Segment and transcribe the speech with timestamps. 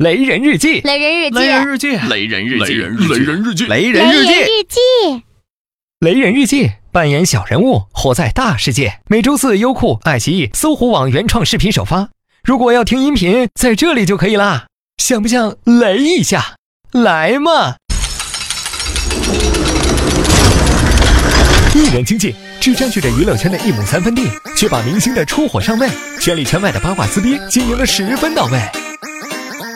[0.00, 4.24] 雷人日记，雷人日记，雷人日记，雷人日记，雷人日记，雷雷人日
[4.66, 5.22] 记，
[5.98, 9.00] 雷人日记，扮演小人物，活在大世界。
[9.08, 12.08] 每周四，优酷、爱奇艺、搜狐网原创视频首发。
[12.42, 14.68] 如果要听音频，在这里就可以啦。
[14.96, 16.54] 想不想雷一下？
[16.92, 17.76] 来嘛！
[21.74, 24.26] 艺人经济只占据着娱乐圈的一亩三分地，
[24.56, 28.58] 却把明星的出火上位、圈里圈外的八卦撕逼经营的十分到位。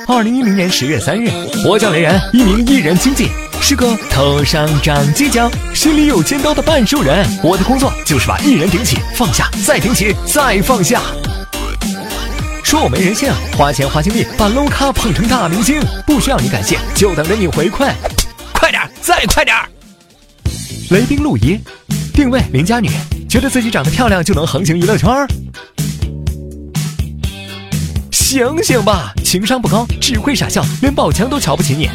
[0.07, 1.31] 二零一零年十月三日，
[1.67, 3.29] 我叫雷人，一名艺人经纪，
[3.63, 7.27] 是个头上长犄角、心里有尖刀的半兽人。
[7.43, 11.01] 我的工作就是把艺人顶起、放下，再顶起、再放下。
[12.63, 17.91] 说我没人性，花钱花精力把 low 咖捧成大明星，不需要你感谢，就等着你回馈。
[18.53, 19.57] 快点，再快点！
[20.91, 21.59] 雷兵陆怡，
[22.13, 22.91] 定位邻家女，
[23.27, 25.09] 觉得自己长得漂亮就能横行娱乐圈？
[28.25, 31.91] 醒醒吧，情商不高，只会傻笑，连宝强都瞧不起你。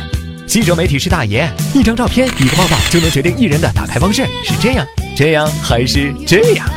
[0.45, 4.85] 记者媒体是大爷，一张照片一个报道就能决定艺人的打开方式，是这样，
[5.17, 6.69] 这样还是这样？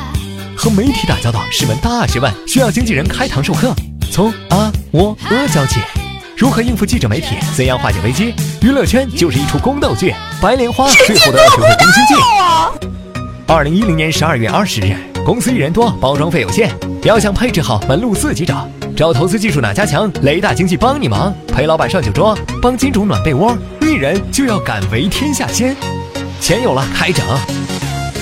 [0.57, 3.75] 和媒体打交道是门大学问，需要经纪人开堂授课。
[4.11, 5.81] 从啊、我、呃教起，
[6.35, 8.35] 如何应付记者媒体，怎样化解危机？
[8.63, 12.15] 娱乐圈就是一出宫斗剧，白莲花最后都要学会宫心计。
[13.47, 16.71] 二零一零年十二月二十日，公司艺人多，包装费有限，
[17.05, 18.67] 要想配置好，门路自己找。
[19.03, 20.09] 找投资技术哪家强？
[20.23, 23.53] 雷大经济帮你忙，陪老板上酒桌，帮金主暖被窝。
[23.81, 25.75] 艺人就要敢为天下先，
[26.41, 27.27] 钱有了还整。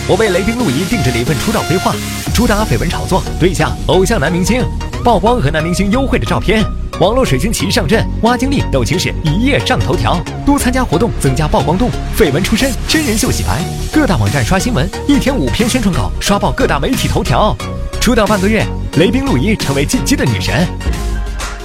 [0.08, 1.94] 我为雷兵陆怡定制了一份出道规划，
[2.32, 4.64] 主打绯闻炒作，对象偶像男明星，
[5.04, 6.64] 曝光和男明星幽会的照片。
[7.00, 10.22] 网络水军齐上阵，挖经历，斗情史，一夜上头条。
[10.44, 11.90] 多参加活动，增加曝光度。
[12.14, 13.58] 绯闻出身，真人秀洗白。
[13.90, 17.56] 各大网站刷新闻，一天五篇宣传稿，刷爆各大媒体头条。
[18.02, 18.66] 出道半个月，
[18.98, 20.68] 雷兵陆怡成为进击的女神。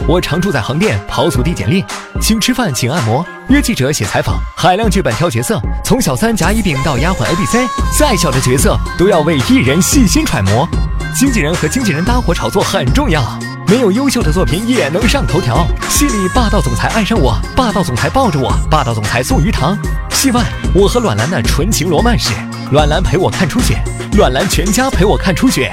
[0.07, 1.83] 我常住在横店，跑组递简历，
[2.21, 7.67] 请吃饭，请按摩，约记者写采访，海量剧本挑角色，从小三甲乙丙到丫鬟 A B C，
[7.99, 10.65] 再小的角色都要为艺人细心揣摩。
[11.13, 13.21] 经纪人和经纪人搭伙炒作很重要，
[13.67, 15.65] 没有优秀的作品也能上头条。
[15.89, 19.77] 戏里霸道总裁爱上我，霸道总裁抱着我，霸道总裁送鱼塘。
[20.11, 20.43] 戏外，
[20.73, 22.33] 我和阮兰的纯情罗曼史，
[22.71, 23.77] 阮兰陪我看初雪，
[24.15, 25.71] 阮兰全家陪我看初雪。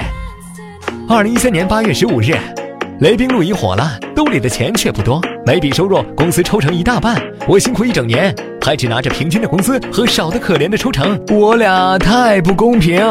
[1.07, 2.35] 二零一三年八月十五日。
[2.99, 7.21] 雷兵陆怡火了，兜里的钱却不多，每笔收入公司抽成一大半。
[7.47, 13.01] 我辛苦一整年，还只拿着平均的工资和少的可怜的抽成，我俩太不公平。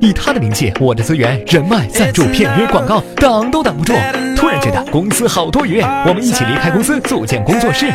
[0.00, 3.92] 以他的名气，我的资源、人脉、赞助、片约、广告，挡都挡不住。
[4.36, 7.86] 突然觉得公司好多余，我们一起离开公司，组建工作室。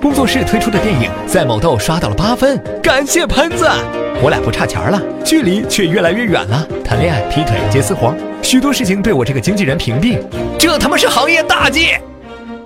[0.00, 3.68] 工作室推出的电影在某豆刷到了八分，感谢喷子。
[4.22, 6.66] 我俩不差钱了，距离却越来越远了。
[6.84, 10.18] 谈恋爱、劈腿、接私活，许多事情对我这个经纪人屏蔽，
[10.58, 11.94] 这他妈是行业大忌！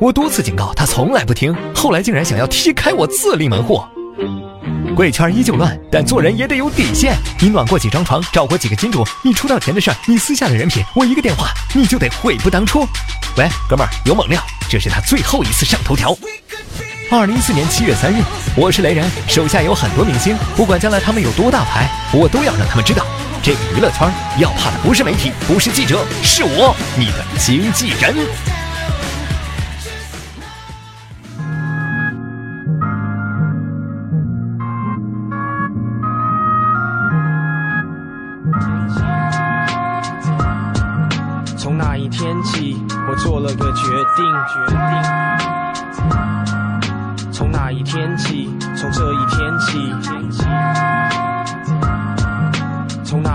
[0.00, 3.80] 我多次警告他，从来不听，后来竟然想要踢开我，自立门户。
[4.94, 7.16] 贵圈依旧乱，但做人也得有底线。
[7.40, 12.86] 你暖过几张床，找过几个金主，你出道前的事儿，你私下的人品，我一个电话你就得悔不当初。
[13.36, 16.16] 喂，哥们儿，有猛料，这是他最后一次上头条。
[17.10, 18.22] 二零一四年七月三日，
[18.56, 23.04] 我是雷人，手下有很多明星，不管将来他们有多大牌，我都要让他们知道，
[23.42, 28.63] 这个娱乐圈要怕的不是媒体，不是记者，是我，你的经纪人。
[42.04, 42.76] 一天起，
[43.08, 44.76] 我做了个决定，决定。
[47.32, 49.78] 从哪一天起，从这一天起，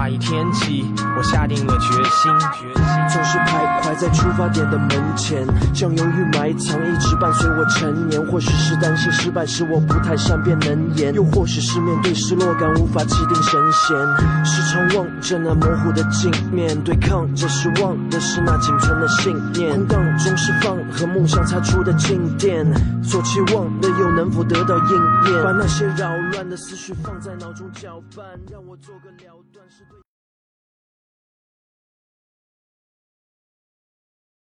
[0.10, 0.86] 从那一天起，
[1.18, 2.84] 我下定了决心，决心。
[3.10, 8.20] 总是徘徊在出发点的门前，像犹豫埋藏，一直伴随我成年。
[8.28, 13.98] 或许是担心失败时我不太善辩能言，又或许是面对失落感无法气定神闲。
[14.46, 19.76] 时常望着那模糊的镜面，对抗着失望的是那仅存的信念。
[19.76, 22.66] 空荡中释放和梦想擦出的静电，
[23.04, 25.44] 所期望的又能否得到应验？
[25.44, 29.66] 把那些扰乱的思绪放在脑中搅拌，让我做个了断。
[29.70, 29.99] 是对。